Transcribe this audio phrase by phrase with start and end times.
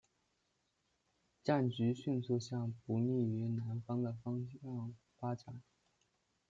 [1.43, 5.61] 战局迅速向不利于南方的方向发展。